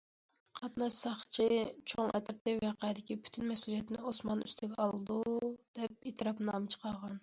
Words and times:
قاتناش 0.59 0.95
ساقچى 1.03 1.45
چوڭ 1.91 2.09
ئەترىتى 2.21 2.55
ۋەقەدىكى 2.65 3.19
پۈتۈن 3.27 3.49
مەسئۇلىيەتنى 3.53 4.03
ئوسمان 4.09 4.45
ئۈستىگە 4.49 4.83
ئالىدۇ 4.87 5.23
دەپ 5.51 6.07
ئېتىراپنامە 6.07 6.77
چىقارغان. 6.77 7.19